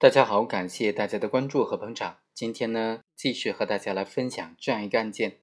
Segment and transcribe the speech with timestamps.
[0.00, 2.20] 大家好，感谢大家的关注和捧场。
[2.32, 5.40] 今天呢，继续和大家来分享这样一个案件：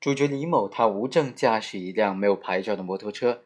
[0.00, 3.44] 主角李某他无证驾驶一辆没有牌照的摩托车，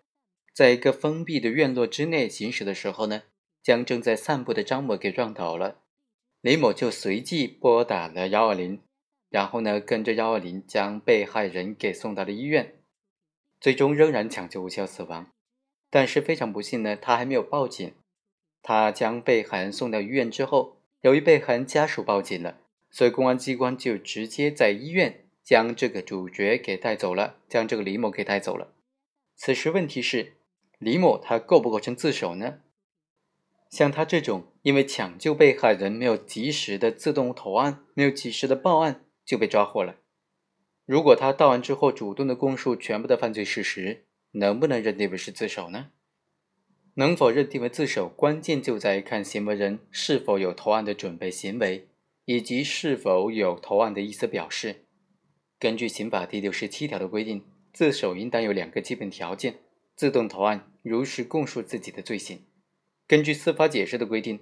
[0.54, 3.24] 在一个封闭的院落之内行驶的时候呢，
[3.62, 5.82] 将正在散步的张某给撞倒了。
[6.40, 8.80] 李某就随即拨打了幺二零，
[9.28, 12.80] 然后呢，跟着幺二零将被害人给送到了医院，
[13.60, 15.30] 最终仍然抢救无效死亡。
[15.90, 17.92] 但是非常不幸呢，他还没有报警。
[18.62, 22.58] 他将被害人送到医院之后，由于被害人家属报警了，
[22.90, 28.74] 所以公安机关就直接在医院将这个主角给带走了，将这个李某给带走了。
[29.34, 30.34] 此时问题是，
[30.78, 32.60] 李某他构不构成自首呢？
[33.70, 39.96] 像他这种因为抢救被害人没有及时的自动投案，没有及时的报案就被抓获了。
[40.84, 45.90] 如果他到案之后主动的供述全部的犯罪事实，能不能认定为是自首呢？
[47.00, 51.88] 能否认定为自首，关键就在于看行为人是否有投案的准备行为，
[52.26, 54.84] 以及是否有投案的意思表示。
[55.58, 57.42] 根据刑法第六十七条的规定，
[57.72, 59.60] 自首应当有两个基本条件：
[59.96, 62.42] 自动投案，如实供述自己的罪行。
[63.06, 64.40] 根据司法解释的规定，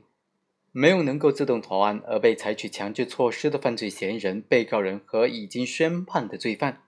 [0.72, 6.82] 没有能够自动投案而被采取强制措施的犯罪嫌疑人、被告人和已经宣判的罪犯。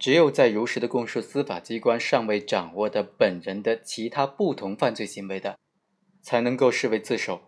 [0.00, 5.58] 只有在如实的供述司法机关尚未掌握的本人的其他不同犯罪行为的，
[6.22, 7.42] 才能够视为自首。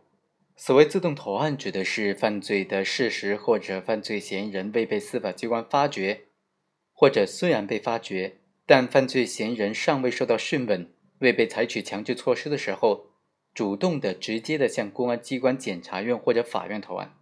[0.55, 6.25] 所谓自动投案，指的是犯罪的事实或者犯罪嫌疑人未被司法机关发觉，
[6.93, 13.07] 或者虽然被发觉，但犯罪嫌疑人尚未受到讯问，未被采取强制措施的时候，
[13.55, 17.15] 主动的、直接的向公安机关、检察院或者法院投案。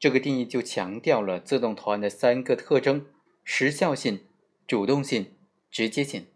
[0.00, 3.06] 这个定义就强调了自动投案的三个特征：
[3.44, 4.22] 时效性。
[4.66, 5.26] 主动性、
[5.70, 6.26] 直接性、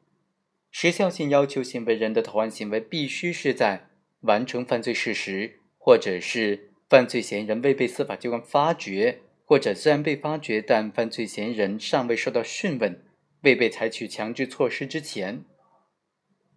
[0.70, 3.89] 时效性要求行为人的投案行为必须是在
[4.20, 13.03] 完成犯罪事实，或者是犯罪嫌疑人未被司法机关发觉，或者虽然被发觉，但犯罪嫌疑人尚未受到讯问，
[13.41, 15.44] 未被采取强制措施之前。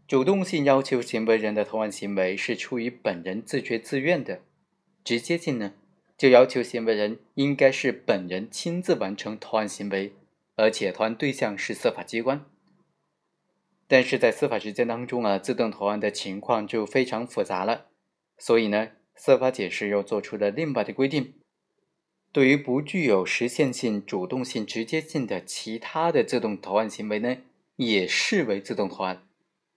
[0.08, 4.42] 主动性要求行为人的投案行为是出于本人自觉自愿的，
[5.04, 5.74] 直接性呢，
[6.16, 10.14] 就要求行为人应该是本人亲自完成投案行为。
[10.64, 12.46] 而且投案对象是司法机关，
[13.86, 17.88] 但是在司法实践当中啊，自动投案的情况就非常复杂了。
[18.38, 21.34] 所以呢，司法解释又做出了另外的规定：
[22.32, 27.40] 对于不具有实现性、主动性、直接性的其他的自动投案行为呢，
[27.76, 29.28] 也视为自动投案。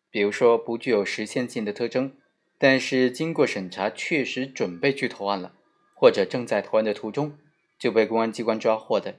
[0.09, 2.17] 比如说，不具有实现性的特征，
[2.59, 5.57] 但是经过审查确实准备去投案了，
[5.97, 7.37] 或者正在投案的途中
[7.77, 9.17] 就被公安机关抓获的。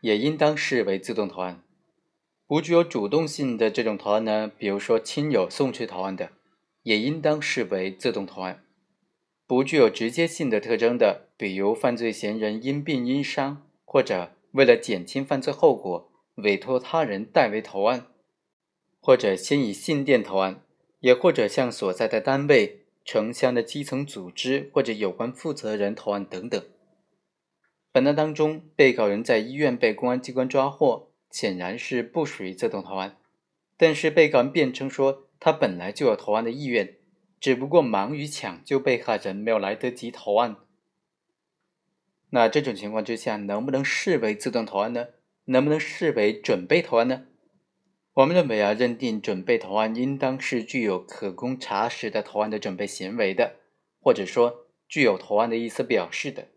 [0.00, 1.62] 也应当视为自动投案。
[2.46, 6.30] 不具有主动性的这种投案呢，比如说亲友送去投案的，
[6.82, 8.64] 也应当视为自动投案。
[9.46, 18.06] 不具有直接性的特征的，比如犯罪嫌疑人因病因伤，或者为了减轻犯罪后果，委托他人代为投案，
[19.00, 20.62] 或者先以信电投案，
[21.00, 26.62] 也或者向所在的单位、城乡的基层组织或者有关负责人投案等等。
[27.90, 33.16] 本案当中，被告人在医院被公安机关抓获，显然是不属于自动投案。
[33.76, 36.96] 但是被告人辩称说，他本来就有投案的意愿，
[37.40, 40.56] 只不过忙于抢救被害人，没有来得及投案。
[42.30, 45.06] 那这种情况之下，能不能视为自动投案呢？
[45.46, 47.24] 能不能视为准备投案呢？
[48.14, 53.56] 我们认为啊，认定准备投案，应当是具有可供查实的投案的准备行为的，
[54.00, 56.48] 或者说具有投案的意思表示的。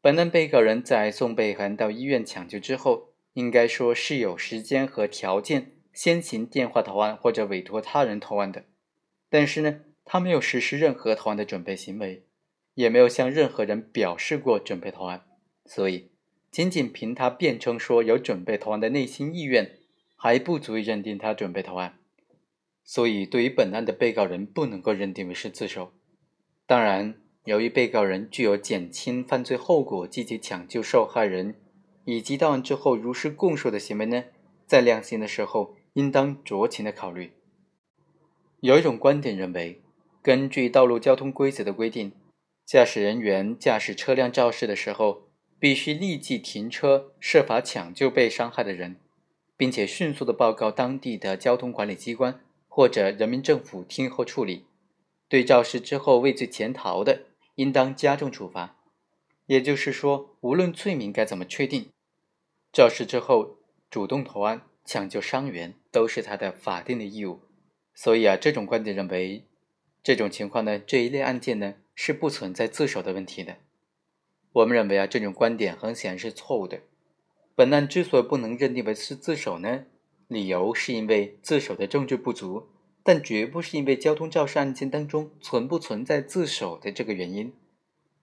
[0.00, 8.64] 本案被告人在送被害人到医院抢救之后，应该说是有时间和条件先行电话投案或者委托他人投案的，
[9.28, 12.22] 但是呢，他没有实施任何投案的准备行为，
[12.74, 15.24] 也没有向任何人表示过准备投案，
[15.64, 16.10] 所以
[16.52, 19.78] 仅仅凭他辩称说有准备投案的内心意愿，
[20.14, 21.98] 还不足以认定他准备投案，
[22.84, 25.92] 所以对于本案的被告人不能够认定为是自首，
[26.64, 27.16] 当然。
[27.46, 31.54] 由于被告人具有减轻犯罪后果、积极抢救受害人
[32.04, 34.24] 以及到案之后如实供述的行为呢，
[34.66, 37.30] 在量刑的时候应当酌情的考虑。
[38.58, 39.80] 有一种观点认为，
[40.22, 42.10] 根据道路交通规则的规定，
[42.64, 45.28] 驾驶人员驾驶车辆肇事的时候，
[45.60, 48.96] 必须立即停车，设法抢救被伤害的人，
[49.56, 54.64] 并且迅速的报告当地的交通管理机关或者人民政府听候处理。
[55.28, 57.22] 对肇事之后畏罪潜逃的，
[57.56, 58.76] 应当加重处罚，
[59.46, 61.90] 也就是说，无论罪名该怎么确定，
[62.72, 63.58] 肇事之后
[63.90, 67.40] 主动投案抢救伤员都是他的法定的义务。
[67.94, 69.46] 所以啊，这种观点认为，
[70.02, 73.56] 这种情况呢，这一类案件呢，是不存在自首的问题的。
[74.52, 76.80] 我们认为啊，这种观点很显然是错误的。
[77.54, 79.86] 本案之所以不能认定为是自首呢，
[80.28, 82.68] 理由是因为自首的证据不足，
[83.06, 87.52] 但绝不是因为交通肇事案件当中存不存在自首的这个原因。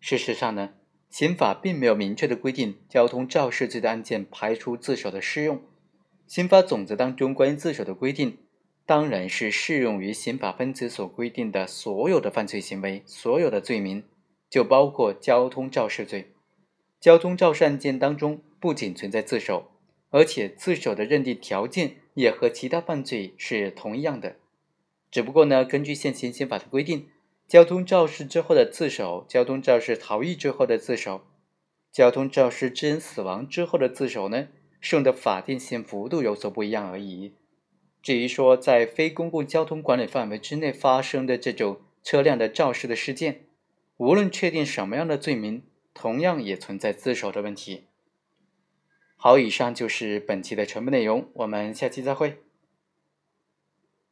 [0.01, 0.71] 事实上呢，
[1.09, 5.61] 刑法并没有明确的规定交通肇事罪的案件排除自首的适用。
[6.27, 8.39] 刑法总则当中关于自首的规定，
[8.85, 14.03] 当然是适用于刑法分则所规定的所有的犯罪行为、所有的罪名。
[14.49, 16.33] 就包括交通肇事罪，
[16.99, 19.71] 交通肇事案件当中不仅存在自首，
[20.09, 24.35] 而且自首的认定条件也和其他犯罪是同样的。
[25.13, 27.07] 只不过呢，根据现行刑法的规定，
[27.47, 31.21] 交通肇事之后的自首、交通肇事逃逸之后的自首、
[31.91, 34.47] 交通肇事致人死亡之后的自首呢，
[34.81, 37.35] 适用的法定刑幅度有所不一样而已。
[38.01, 43.45] 至于说在非公共交通管理范围之内发生的这种车辆的肇事的事件，
[43.97, 45.61] 无论确定什么样的罪名，
[45.93, 47.83] 同样也存在自首的问题。
[49.15, 52.42] 好，以上就是本期的全部内容，我们下期再会。